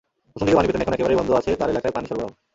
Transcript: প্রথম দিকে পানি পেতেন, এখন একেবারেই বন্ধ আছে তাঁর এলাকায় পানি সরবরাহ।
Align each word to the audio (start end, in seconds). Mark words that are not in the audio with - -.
প্রথম 0.33 0.45
দিকে 0.45 0.55
পানি 0.57 0.67
পেতেন, 0.67 0.81
এখন 0.83 0.93
একেবারেই 0.95 1.19
বন্ধ 1.19 1.31
আছে 1.39 1.51
তাঁর 1.59 1.71
এলাকায় 1.73 1.95
পানি 1.95 2.05
সরবরাহ। 2.09 2.29